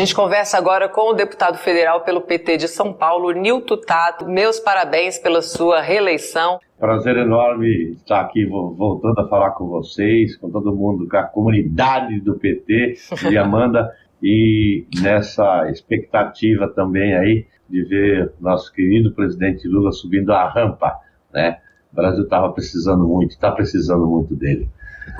[0.00, 4.26] gente conversa agora com o deputado federal pelo PT de São Paulo, Nilton Tato.
[4.26, 6.58] Meus parabéns pela sua reeleição.
[6.78, 12.18] Prazer enorme estar aqui voltando a falar com vocês, com todo mundo, com a comunidade
[12.20, 12.94] do PT
[13.28, 20.48] de Amanda e nessa expectativa também aí de ver nosso querido presidente Lula subindo a
[20.48, 20.98] rampa,
[21.30, 21.58] né?
[21.92, 24.66] O Brasil estava precisando muito, está precisando muito dele.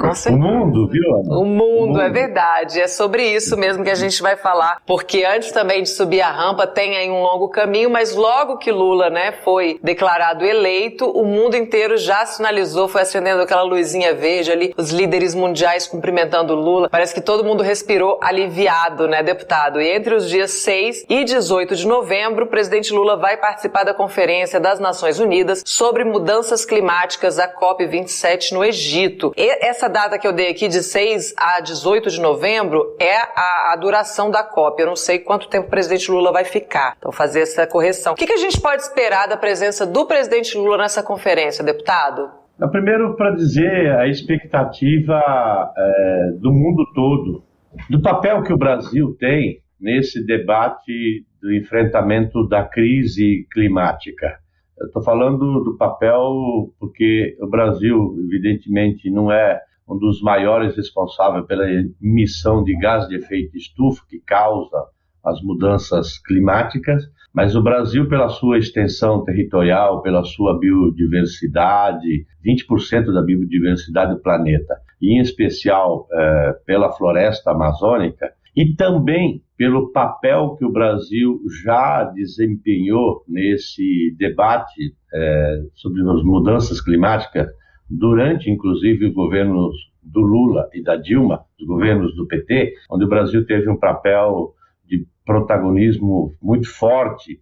[0.01, 1.03] O mundo, viu?
[1.11, 2.81] O mundo, o mundo, é verdade.
[2.81, 4.81] É sobre isso mesmo que a gente vai falar.
[4.87, 8.73] Porque antes também de subir a rampa, tem aí um longo caminho, mas logo que
[8.73, 14.51] Lula, né, foi declarado eleito, o mundo inteiro já sinalizou, foi acendendo aquela luzinha verde
[14.51, 16.89] ali, os líderes mundiais cumprimentando Lula.
[16.89, 19.81] Parece que todo mundo respirou aliviado, né, deputado?
[19.81, 23.93] E entre os dias 6 e 18 de novembro, o presidente Lula vai participar da
[23.93, 29.33] Conferência das Nações Unidas sobre mudanças climáticas, a COP27 no Egito.
[29.37, 33.73] E essa data que eu dei aqui, de 6 a 18 de novembro, é a,
[33.73, 34.81] a duração da COP.
[34.81, 36.97] Eu não sei quanto tempo o presidente Lula vai ficar.
[36.99, 38.13] Então, fazer essa correção.
[38.13, 42.29] O que, que a gente pode esperar da presença do presidente Lula nessa conferência, deputado?
[42.71, 47.43] Primeiro, para dizer a expectativa é, do mundo todo,
[47.89, 54.39] do papel que o Brasil tem nesse debate do enfrentamento da crise climática.
[54.85, 61.65] Estou falando do papel porque o Brasil, evidentemente, não é um dos maiores responsáveis pela
[62.01, 64.87] emissão de gás de efeito estufa que causa
[65.25, 73.23] as mudanças climáticas, mas o Brasil, pela sua extensão territorial, pela sua biodiversidade, 20% da
[73.23, 80.65] biodiversidade do planeta, e em especial é, pela floresta amazônica, e também pelo papel que
[80.65, 87.47] o Brasil já desempenhou nesse debate é, sobre as mudanças climáticas,
[87.89, 89.71] durante inclusive o governo
[90.03, 94.55] do Lula e da Dilma, os governos do PT, onde o Brasil teve um papel
[94.87, 97.41] de protagonismo muito forte,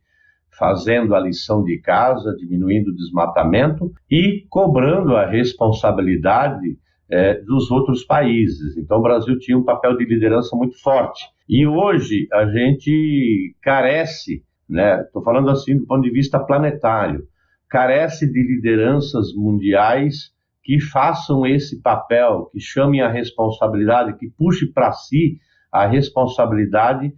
[0.58, 6.76] fazendo a lição de casa, diminuindo o desmatamento e cobrando a responsabilidade
[7.10, 8.76] é, dos outros países.
[8.76, 11.24] Então, o Brasil tinha um papel de liderança muito forte.
[11.48, 15.00] E hoje a gente carece, né?
[15.02, 17.26] Estou falando assim do ponto de vista planetário,
[17.68, 20.32] carece de lideranças mundiais
[20.62, 25.38] que façam esse papel, que chamem a responsabilidade, que puxe para si
[25.72, 27.12] a responsabilidade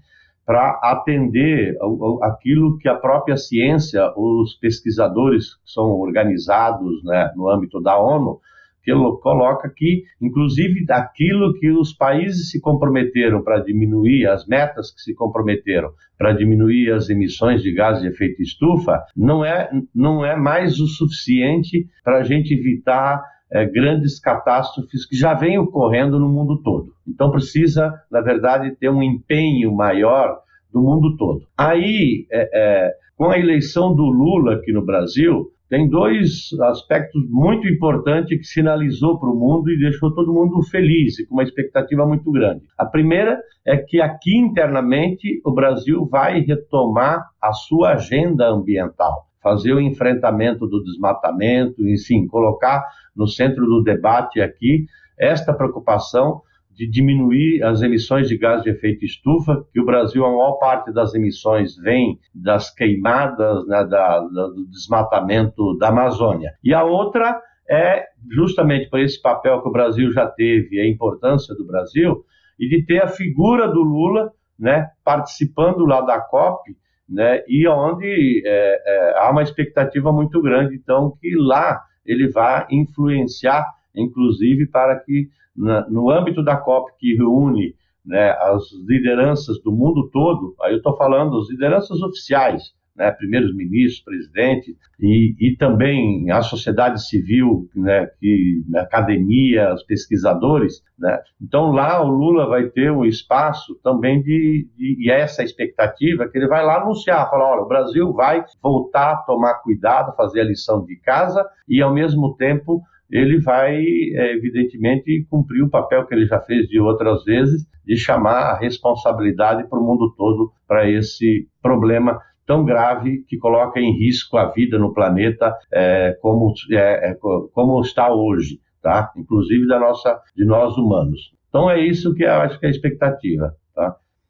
[0.47, 1.77] para atender
[2.23, 8.41] aquilo que a própria ciência, os pesquisadores que são organizados né, no âmbito da ONU,
[8.83, 8.93] que
[9.23, 15.15] coloca que, inclusive, daquilo que os países se comprometeram para diminuir, as metas que se
[15.15, 20.81] comprometeram para diminuir as emissões de gases de efeito estufa, não é, não é mais
[20.81, 26.63] o suficiente para a gente evitar é, grandes catástrofes que já vêm ocorrendo no mundo
[26.63, 26.93] todo.
[27.07, 30.39] Então precisa, na verdade, ter um empenho maior
[30.73, 31.47] do mundo todo.
[31.57, 37.69] Aí, é, é, com a eleição do Lula aqui no Brasil, tem dois aspectos muito
[37.69, 42.05] importantes que sinalizou para o mundo e deixou todo mundo feliz e com uma expectativa
[42.05, 42.65] muito grande.
[42.77, 49.73] A primeira é que aqui internamente o Brasil vai retomar a sua agenda ambiental, fazer
[49.73, 57.63] o enfrentamento do desmatamento, enfim, colocar no centro do debate aqui esta preocupação de diminuir
[57.63, 61.77] as emissões de gás de efeito estufa, que o Brasil, a maior parte das emissões
[61.77, 66.53] vem das queimadas, né, da, da, do desmatamento da Amazônia.
[66.65, 71.55] E a outra é justamente por esse papel que o Brasil já teve, a importância
[71.55, 72.25] do Brasil,
[72.59, 76.77] e de ter a figura do Lula né, participando lá da COP,
[77.09, 82.67] né, e onde é, é, há uma expectativa muito grande, então, que lá ele vai
[82.71, 87.75] influenciar, inclusive, para que no âmbito da COP, que reúne
[88.05, 93.55] né, as lideranças do mundo todo, aí eu estou falando as lideranças oficiais, né, primeiros
[93.55, 100.83] ministros, presidente, e, e também a sociedade civil, né, que, a academia, os pesquisadores.
[100.99, 101.19] Né.
[101.41, 106.37] Então lá o Lula vai ter um espaço também de, de, e essa expectativa que
[106.37, 110.45] ele vai lá anunciar, falar, olha, o Brasil vai voltar a tomar cuidado, fazer a
[110.45, 116.15] lição de casa e ao mesmo tempo ele vai, é, evidentemente, cumprir o papel que
[116.15, 120.89] ele já fez de outras vezes, de chamar a responsabilidade para o mundo todo para
[120.89, 127.11] esse problema tão grave que coloca em risco a vida no planeta é, como, é,
[127.11, 127.15] é,
[127.53, 129.13] como está hoje, tá?
[129.17, 131.33] inclusive da nossa, de nós humanos.
[131.49, 133.55] Então é isso que eu acho que é a expectativa.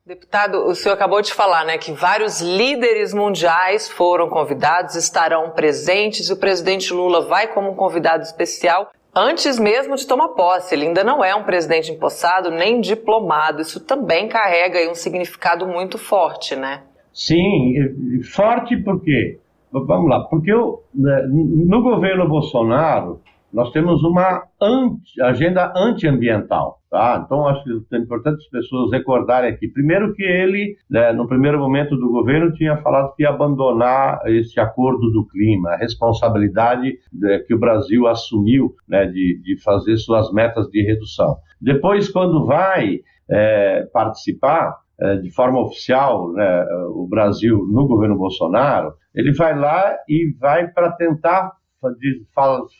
[0.06, 6.29] Deputado, o senhor acabou de falar, né, que vários líderes mundiais foram convidados, estarão presentes,
[6.29, 8.91] e o presidente Lula vai como um convidado especial.
[9.14, 10.75] antes mesmo de tomar posse.
[10.75, 13.61] Ele ainda não é um presidente empossado nem diplomado.
[13.61, 16.82] Isso também carrega um significado muito forte, né?
[17.12, 17.75] Sim,
[18.32, 19.41] forte por quê?
[19.73, 23.20] Vamos lá, porque eu, né, no governo Bolsonaro
[23.52, 26.79] nós temos uma anti, agenda antiambiental.
[26.91, 27.23] Tá?
[27.25, 29.69] Então, acho que é importante as pessoas recordarem aqui.
[29.69, 34.58] Primeiro, que ele, né, no primeiro momento do governo, tinha falado que ia abandonar esse
[34.58, 40.32] acordo do clima, a responsabilidade né, que o Brasil assumiu né, de, de fazer suas
[40.32, 41.37] metas de redução.
[41.61, 42.99] Depois, quando vai
[43.31, 49.97] é, participar, é, de forma oficial né, o Brasil no governo Bolsonaro, ele vai lá
[50.08, 51.52] e vai para tentar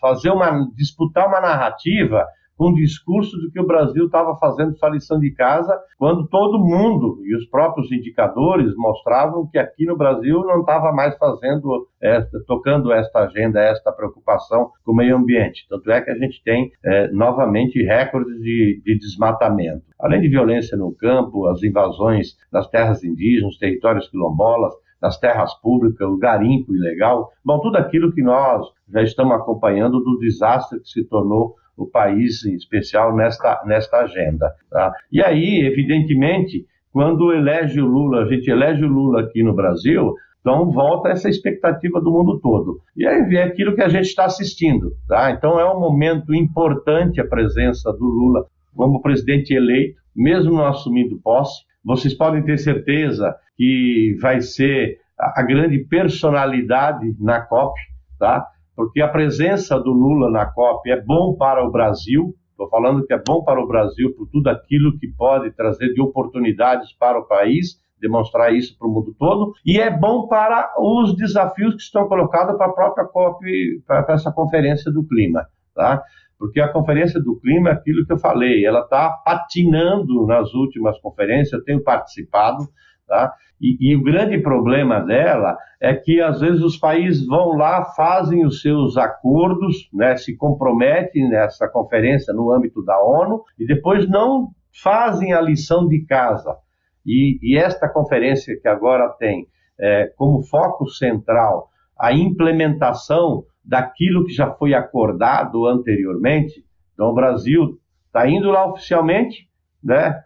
[0.01, 2.27] fazer uma disputar uma narrativa
[2.61, 6.59] com o discurso de que o Brasil estava fazendo sua lição de casa, quando todo
[6.59, 12.39] mundo e os próprios indicadores mostravam que aqui no Brasil não estava mais fazendo, esta,
[12.47, 15.67] tocando esta agenda, esta preocupação com o meio ambiente.
[15.71, 19.87] Tanto é que a gente tem é, novamente recordes de, de desmatamento.
[19.99, 26.07] Além de violência no campo, as invasões nas terras indígenas, territórios quilombolas, nas terras públicas,
[26.07, 31.05] o garimpo ilegal, bom, tudo aquilo que nós já estamos acompanhando do desastre que se
[31.05, 34.53] tornou o país, em especial nesta, nesta agenda.
[34.71, 34.93] Tá?
[35.11, 40.15] E aí, evidentemente, quando elege o Lula, a gente elege o Lula aqui no Brasil,
[40.41, 42.81] então volta essa expectativa do mundo todo.
[42.97, 44.93] E aí é aquilo que a gente está assistindo.
[45.07, 45.31] Tá?
[45.31, 51.21] Então é um momento importante a presença do Lula como presidente eleito, mesmo não assumindo
[51.23, 51.65] posse.
[51.85, 57.79] Vocês podem ter certeza que vai ser a grande personalidade na COP,
[58.19, 58.47] tá?
[58.75, 63.13] porque a presença do Lula na COP é bom para o Brasil, estou falando que
[63.13, 67.29] é bom para o Brasil por tudo aquilo que pode trazer de oportunidades para o
[67.29, 72.09] país, demonstrar isso para o mundo todo, e é bom para os desafios que estão
[72.09, 76.03] colocados para a própria COP, para essa conferência do clima, tá?
[76.39, 80.99] Porque a conferência do clima é aquilo que eu falei, ela está patinando nas últimas
[81.01, 82.67] conferências, eu tenho participado,
[83.11, 83.35] tá?
[83.61, 88.47] E, e, o grande problema dela é que, às vezes, os países vão lá, fazem
[88.47, 94.49] os seus acordos, né, se comprometem nessa conferência no âmbito da ONU e depois não
[94.83, 96.57] fazem a lição de casa.
[97.05, 99.47] E, e esta conferência que agora tem
[99.79, 101.69] é, como foco central
[101.99, 106.65] a implementação daquilo que já foi acordado anteriormente,
[106.95, 109.49] então o Brasil está indo lá oficialmente,
[109.83, 110.19] né,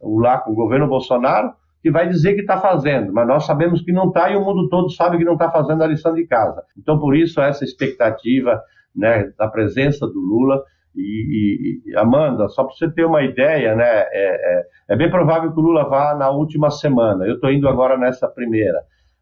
[0.00, 3.92] lá com o governo Bolsonaro, que vai dizer que está fazendo, mas nós sabemos que
[3.92, 6.62] não está e o mundo todo sabe que não está fazendo a lição de casa.
[6.78, 8.62] Então, por isso, essa expectativa
[8.94, 10.62] né, da presença do Lula.
[10.94, 15.50] E, e Amanda, só para você ter uma ideia, né, é, é, é, bem provável
[15.50, 17.24] que o Lula vá na última semana.
[17.24, 18.78] Eu estou indo agora nessa primeira,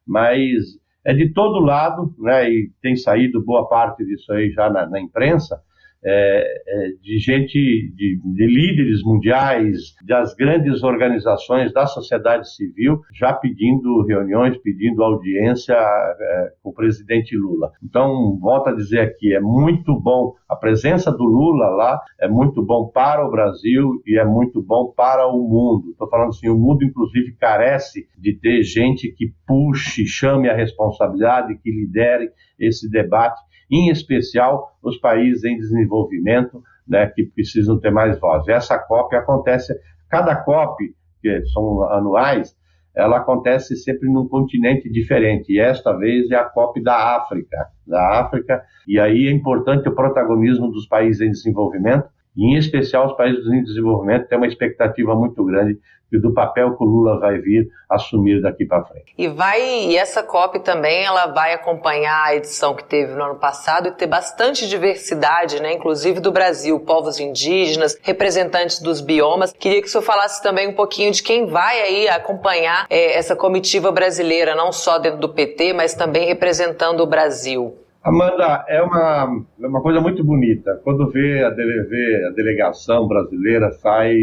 [0.06, 0.64] mas
[1.04, 5.00] é de todo lado, né, e tem saído boa parte disso aí já na, na
[5.00, 5.60] imprensa
[6.02, 7.52] é, é, de gente,
[7.94, 15.74] de, de, líderes mundiais, das grandes organizações da sociedade civil, já pedindo reuniões, pedindo audiência
[15.74, 17.70] é, com o presidente Lula.
[17.82, 22.64] Então, volto a dizer aqui, é muito bom a presença do Lula lá, é muito
[22.64, 25.90] bom para o Brasil e é muito bom para o mundo.
[25.90, 31.58] Estou falando assim, o mundo inclusive carece de ter gente que puxe, chame a responsabilidade,
[31.58, 38.18] que lidere esse debate em especial os países em desenvolvimento, né, que precisam ter mais
[38.18, 38.48] voz.
[38.48, 39.78] Essa COP acontece,
[40.08, 42.56] cada COP, que são anuais,
[42.94, 48.20] ela acontece sempre num continente diferente, e esta vez é a COP da África, da
[48.20, 53.16] África, e aí é importante o protagonismo dos países em desenvolvimento, e em especial os
[53.16, 55.78] países em desenvolvimento têm uma expectativa muito grande
[56.18, 59.14] do papel que o Lula vai vir assumir daqui para frente.
[59.16, 63.34] E vai e essa COP também ela vai acompanhar a edição que teve no ano
[63.36, 69.52] passado e ter bastante diversidade, né, inclusive do Brasil, povos indígenas, representantes dos biomas.
[69.52, 73.36] Queria que o senhor falasse também um pouquinho de quem vai aí acompanhar é, essa
[73.36, 77.76] comitiva brasileira, não só dentro do PT, mas também representando o Brasil.
[78.02, 80.80] Amanda, é uma, é uma coisa muito bonita.
[80.82, 84.16] Quando vê a, dele, a delegação brasileira, faz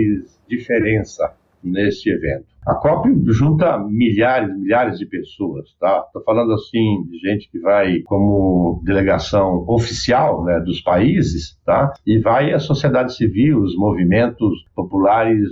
[0.47, 2.45] diferença neste evento.
[2.65, 6.03] A COP junta milhares, milhares de pessoas, tá?
[6.05, 11.93] Estou falando assim de gente que vai como delegação oficial né, dos países, tá?
[12.05, 15.49] E vai a sociedade civil, os movimentos populares,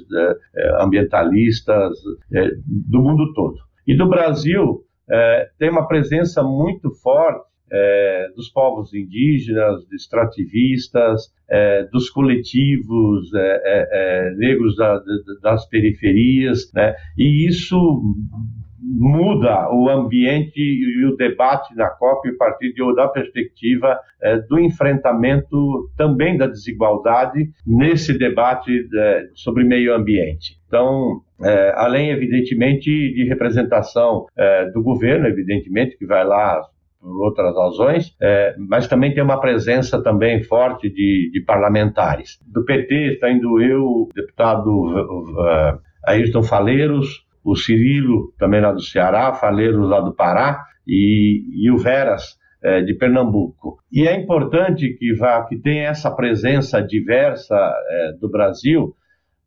[0.58, 1.94] é ambientalistas
[2.34, 3.58] é, do mundo todo.
[3.88, 11.34] E do Brasil é, tem uma presença muito forte é, dos povos indígenas, de extrativistas,
[11.50, 15.02] é, dos coletivos é, é, é negros da,
[15.42, 16.96] das periferias, né?
[17.18, 18.02] e isso
[18.82, 24.00] muda o ambiente e o debate na COP a partir de, da perspectiva
[24.48, 28.88] do enfrentamento também da desigualdade nesse debate
[29.34, 30.60] sobre meio ambiente.
[30.68, 31.22] Então,
[31.74, 34.28] além, evidentemente, de representação
[34.72, 36.62] do governo, evidentemente, que vai lá
[37.06, 42.40] por outras razões, é, mas também tem uma presença também forte de, de parlamentares.
[42.52, 48.82] Do PT está indo eu, o deputado uh, Ayrton Faleiros, o Cirilo, também lá do
[48.82, 53.78] Ceará, Faleiros lá do Pará, e, e o Veras, é, de Pernambuco.
[53.92, 58.96] E é importante que, vá, que tenha essa presença diversa é, do Brasil,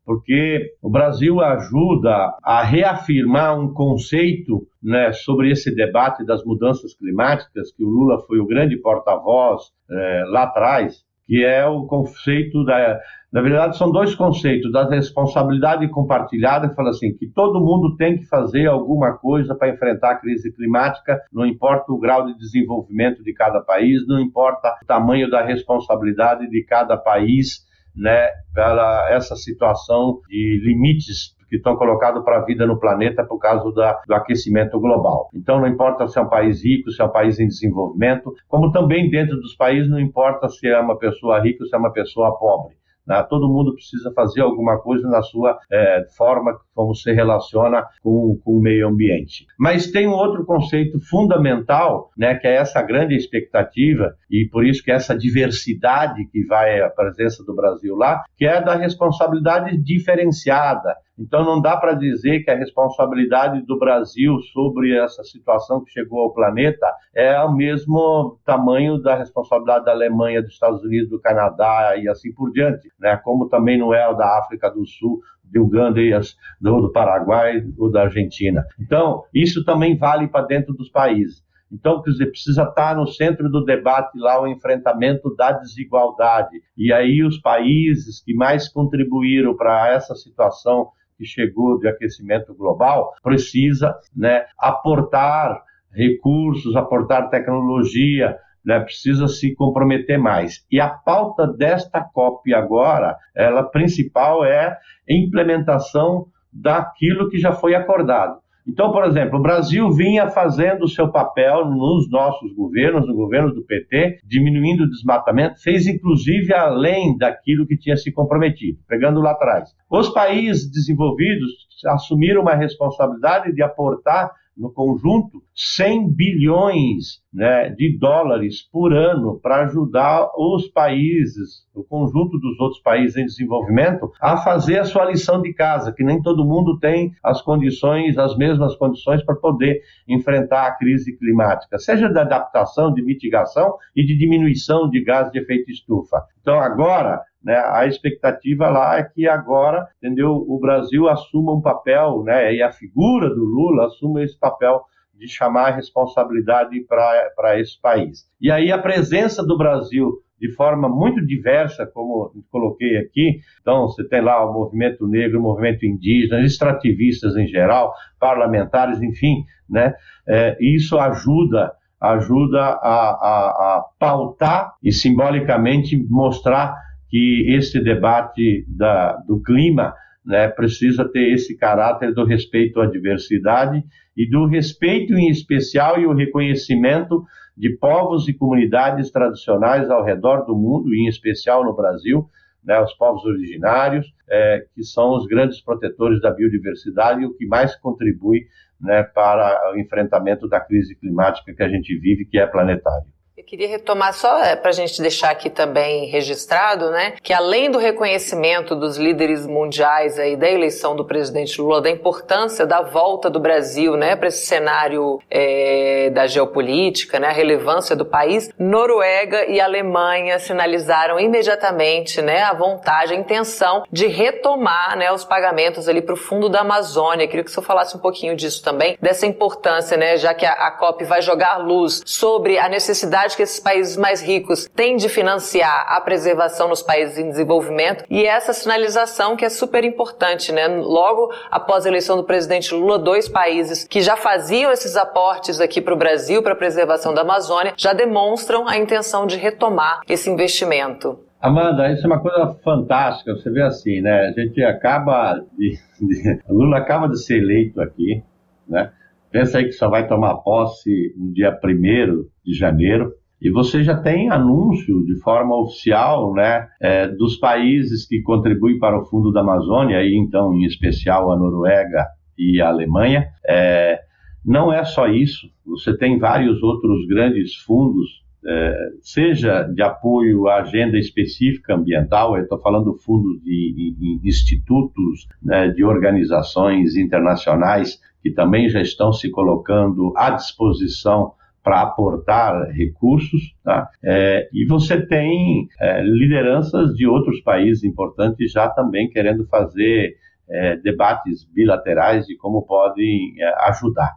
[0.09, 7.71] porque o Brasil ajuda a reafirmar um conceito né, sobre esse debate das mudanças climáticas,
[7.71, 12.99] que o Lula foi o grande porta-voz é, lá atrás, que é o conceito da.
[13.31, 18.17] Na verdade, são dois conceitos: da responsabilidade compartilhada, que fala assim, que todo mundo tem
[18.17, 23.23] que fazer alguma coisa para enfrentar a crise climática, não importa o grau de desenvolvimento
[23.23, 27.68] de cada país, não importa o tamanho da responsabilidade de cada país
[27.99, 33.39] né, pela essa situação de limites que estão colocados para a vida no planeta por
[33.39, 35.29] causa da, do aquecimento global.
[35.33, 38.71] Então, não importa se é um país rico, se é um país em desenvolvimento, como
[38.71, 41.91] também dentro dos países não importa se é uma pessoa rica ou se é uma
[41.91, 42.78] pessoa pobre.
[43.09, 43.25] Né?
[43.27, 48.57] Todo mundo precisa fazer alguma coisa na sua é, forma como se relaciona com, com,
[48.57, 49.47] o meio ambiente.
[49.57, 54.83] Mas tem um outro conceito fundamental, né, que é essa grande expectativa, e por isso
[54.83, 60.95] que essa diversidade que vai a presença do Brasil lá, que é da responsabilidade diferenciada.
[61.19, 66.21] Então não dá para dizer que a responsabilidade do Brasil sobre essa situação que chegou
[66.21, 71.97] ao planeta é o mesmo tamanho da responsabilidade da Alemanha, dos Estados Unidos, do Canadá
[71.97, 73.17] e assim por diante, né?
[73.17, 76.91] Como também não é o da África do Sul, de Uganda e as, do, do
[76.91, 78.65] Paraguai ou da Argentina.
[78.79, 81.43] Então isso também vale para dentro dos países.
[81.71, 86.63] Então, quer dizer, precisa estar no centro do debate lá o enfrentamento da desigualdade.
[86.75, 93.13] E aí os países que mais contribuíram para essa situação que chegou de aquecimento global
[93.21, 95.61] precisa né, aportar
[95.91, 100.65] recursos, aportar tecnologia, né, precisa se comprometer mais.
[100.71, 108.39] E a pauta desta COP agora, ela principal é implementação daquilo que já foi acordado.
[108.71, 113.51] Então, por exemplo, o Brasil vinha fazendo o seu papel nos nossos governos, no governo
[113.51, 119.31] do PT, diminuindo o desmatamento, fez inclusive além daquilo que tinha se comprometido, pegando lá
[119.31, 119.69] atrás.
[119.89, 121.49] Os países desenvolvidos
[121.87, 129.63] assumiram uma responsabilidade de aportar no conjunto 100 bilhões né, de dólares por ano para
[129.63, 135.41] ajudar os países, o conjunto dos outros países em desenvolvimento, a fazer a sua lição
[135.41, 140.67] de casa, que nem todo mundo tem as condições, as mesmas condições para poder enfrentar
[140.67, 145.71] a crise climática, seja da adaptação, de mitigação e de diminuição de gás de efeito
[145.71, 146.21] estufa.
[146.41, 152.23] Então, agora, né, a expectativa lá é que agora, entendeu, o Brasil assuma um papel,
[152.23, 154.81] né, e a figura do Lula assuma esse papel
[155.17, 158.25] de chamar a responsabilidade para esse país.
[158.39, 163.41] E aí a presença do Brasil de forma muito diversa, como coloquei aqui.
[163.61, 169.43] Então, você tem lá o movimento negro, o movimento indígena, extrativistas em geral, parlamentares, enfim,
[169.69, 169.93] né?
[170.25, 176.73] É, isso ajuda ajuda a, a, a pautar e simbolicamente mostrar
[177.09, 179.93] que esse debate da, do clima
[180.25, 183.83] né, precisa ter esse caráter do respeito à diversidade
[184.15, 187.23] e do respeito em especial e o reconhecimento
[187.57, 192.25] de povos e comunidades tradicionais ao redor do mundo, e em especial no Brasil,
[192.63, 197.45] né, os povos originários, é, que são os grandes protetores da biodiversidade e o que
[197.45, 198.45] mais contribui
[198.79, 203.07] né, para o enfrentamento da crise climática que a gente vive, que é planetária.
[203.39, 207.71] Eu queria retomar só é, para a gente deixar aqui também registrado, né, que além
[207.71, 213.29] do reconhecimento dos líderes mundiais aí da eleição do presidente Lula, da importância da volta
[213.29, 219.45] do Brasil, né, para esse cenário é, da geopolítica, né, a relevância do país, Noruega
[219.45, 226.01] e Alemanha sinalizaram imediatamente, né, a vontade, a intenção de retomar, né, os pagamentos ali
[226.01, 227.23] para o fundo da Amazônia.
[227.23, 230.51] Eu queria que senhor falasse um pouquinho disso também, dessa importância, né, já que a,
[230.51, 235.09] a COP vai jogar luz sobre a necessidade que esses países mais ricos têm de
[235.09, 240.67] financiar a preservação nos países em desenvolvimento e essa sinalização que é super importante, né?
[240.67, 245.81] Logo após a eleição do presidente Lula, dois países que já faziam esses aportes aqui
[245.81, 250.29] para o Brasil para a preservação da Amazônia já demonstram a intenção de retomar esse
[250.29, 251.19] investimento.
[251.41, 253.33] Amanda, isso é uma coisa fantástica.
[253.33, 254.27] Você vê assim, né?
[254.27, 258.21] A gente acaba de, de Lula acaba de ser eleito aqui,
[258.67, 258.91] né?
[259.31, 263.13] Pensa aí que só vai tomar posse no dia 1 de janeiro.
[263.41, 268.99] E você já tem anúncio de forma oficial né, é, dos países que contribuem para
[268.99, 272.05] o Fundo da Amazônia, aí então em especial a Noruega
[272.37, 273.27] e a Alemanha.
[273.47, 273.99] É,
[274.45, 280.57] não é só isso, você tem vários outros grandes fundos, é, seja de apoio à
[280.57, 288.01] agenda específica ambiental, eu estou falando fundos de, de, de institutos, né, de organizações internacionais
[288.21, 293.89] que também já estão se colocando à disposição para aportar recursos, tá?
[294.03, 300.15] É, e você tem é, lideranças de outros países importantes já também querendo fazer
[300.49, 304.13] é, debates bilaterais de como podem é, ajudar.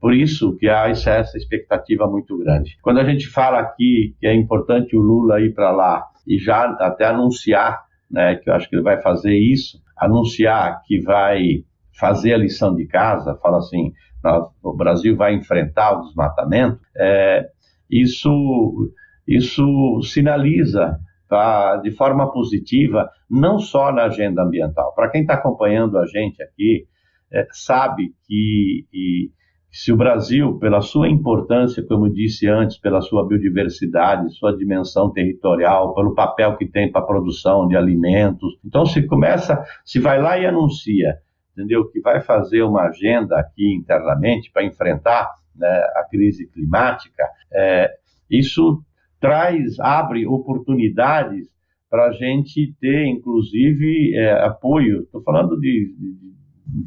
[0.00, 2.78] Por isso que há essa expectativa muito grande.
[2.82, 6.64] Quando a gente fala aqui que é importante o Lula ir para lá e já
[6.80, 11.64] até anunciar, né, que eu acho que ele vai fazer isso, anunciar que vai
[11.98, 13.92] fazer a lição de casa, fala assim,
[14.62, 17.48] o Brasil vai enfrentar o desmatamento, é,
[17.90, 18.92] isso,
[19.26, 20.98] isso sinaliza
[21.28, 24.92] tá, de forma positiva, não só na agenda ambiental.
[24.94, 26.86] Para quem está acompanhando a gente aqui,
[27.32, 29.30] é, sabe que e,
[29.70, 35.12] se o Brasil, pela sua importância, como eu disse antes, pela sua biodiversidade, sua dimensão
[35.12, 40.20] territorial, pelo papel que tem para a produção de alimentos, então se começa, se vai
[40.20, 41.18] lá e anuncia
[41.52, 41.88] entendeu?
[41.90, 47.24] Que vai fazer uma agenda aqui internamente para enfrentar né, a crise climática.
[47.52, 47.90] É,
[48.30, 48.82] isso
[49.20, 51.48] traz, abre oportunidades
[51.90, 55.02] para a gente ter, inclusive, é, apoio.
[55.02, 56.30] Estou falando de, de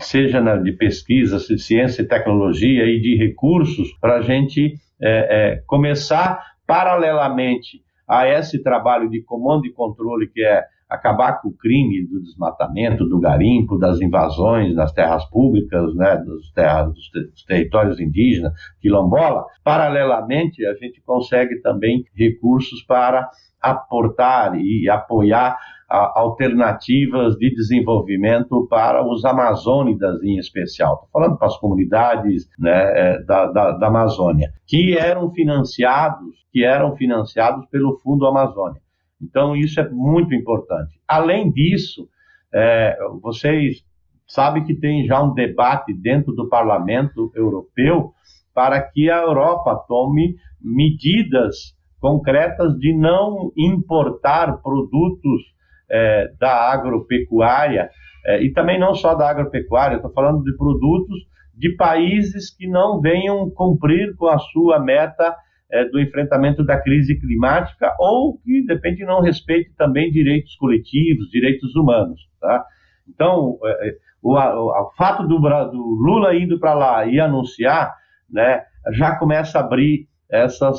[0.01, 5.51] seja na, de pesquisa, de ciência e tecnologia e de recursos para a gente é,
[5.51, 11.57] é, começar paralelamente a esse trabalho de comando e controle que é acabar com o
[11.57, 17.43] crime do desmatamento, do garimpo, das invasões nas terras públicas, né, dos, terras, dos, dos
[17.45, 19.45] territórios indígenas, quilombola.
[19.63, 23.27] Paralelamente, a gente consegue também recursos para
[23.59, 25.57] aportar e apoiar
[25.89, 30.95] alternativas de desenvolvimento para os amazônidas em especial.
[30.95, 36.63] Estou falando para as comunidades né, é, da, da, da Amazônia, que eram financiados, que
[36.63, 38.81] eram financiados pelo Fundo Amazônia.
[39.23, 40.99] Então, isso é muito importante.
[41.07, 42.07] Além disso,
[42.53, 43.83] é, vocês
[44.27, 48.11] sabem que tem já um debate dentro do Parlamento Europeu
[48.53, 55.41] para que a Europa tome medidas concretas de não importar produtos
[55.89, 57.89] é, da agropecuária,
[58.25, 61.17] é, e também não só da agropecuária, estou falando de produtos
[61.55, 65.35] de países que não venham cumprir com a sua meta
[65.73, 71.31] é, do enfrentamento da crise climática ou que, de repente, não respeite também direitos coletivos,
[71.31, 72.21] direitos humanos.
[72.39, 72.63] Tá?
[73.09, 77.91] Então, é, é o, o, fato do, do Lula indo para lá e anunciar,
[78.29, 80.77] né, já começa a abrir essas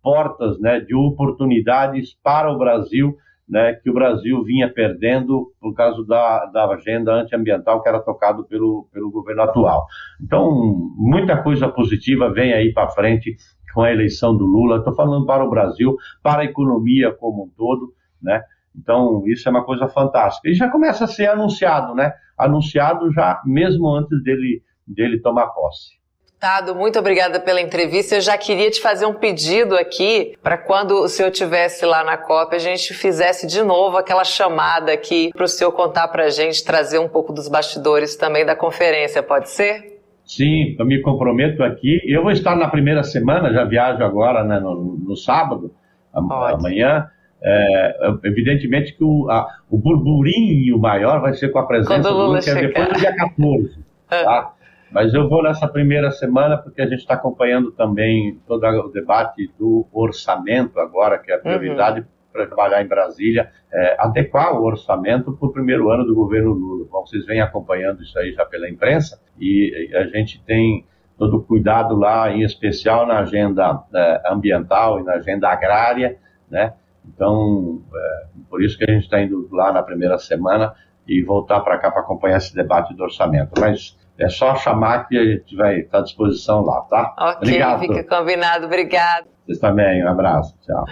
[0.00, 3.16] portas né, de oportunidades para o Brasil,
[3.48, 8.44] né, que o Brasil vinha perdendo por causa da, da agenda antiambiental que era tocado
[8.44, 9.86] pelo, pelo governo atual.
[10.22, 10.50] Então,
[10.96, 13.36] muita coisa positiva vem aí para frente
[13.74, 14.78] com a eleição do Lula.
[14.78, 18.42] Estou falando para o Brasil, para a economia como um todo, né?
[18.76, 20.48] Então, isso é uma coisa fantástica.
[20.48, 22.12] E já começa a ser anunciado, né?
[22.36, 25.98] Anunciado já mesmo antes dele, dele tomar posse.
[26.38, 28.14] Tado, muito obrigada pela entrevista.
[28.14, 32.16] Eu já queria te fazer um pedido aqui para quando o senhor estivesse lá na
[32.16, 36.30] COP, a gente fizesse de novo aquela chamada aqui para o senhor contar para a
[36.30, 39.97] gente, trazer um pouco dos bastidores também da conferência, pode ser?
[40.28, 42.02] Sim, eu me comprometo aqui.
[42.04, 45.74] Eu vou estar na primeira semana, já viajo agora né, no, no, sábado,
[46.12, 47.08] amanhã.
[47.40, 52.40] É, evidentemente que o, a, o burburinho maior vai ser com a presença do Lula,
[52.40, 53.88] que é depois do dia 14.
[54.10, 54.24] É.
[54.24, 54.54] Tá?
[54.90, 59.52] Mas eu vou nessa primeira semana porque a gente está acompanhando também todo o debate
[59.58, 64.64] do orçamento agora, que é a prioridade uhum para trabalhar em Brasília, é, adequar o
[64.64, 66.86] orçamento para o primeiro ano do governo Lula.
[66.90, 70.86] Bom, vocês vêm acompanhando isso aí já pela imprensa e a gente tem
[71.18, 76.16] todo o cuidado lá, em especial na agenda é, ambiental e na agenda agrária,
[76.48, 76.74] né?
[77.04, 80.74] Então, é, por isso que a gente está indo lá na primeira semana
[81.06, 83.50] e voltar para cá para acompanhar esse debate do orçamento.
[83.58, 87.14] Mas é só chamar que a gente vai estar à disposição lá, tá?
[87.18, 87.80] Ok, Obrigado.
[87.80, 88.66] fica combinado.
[88.66, 89.26] Obrigado.
[89.46, 90.54] Vocês também, um abraço.
[90.60, 90.84] Tchau.